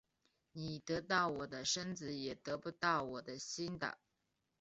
[0.53, 3.99] 你得到我的身子也得不到我的心的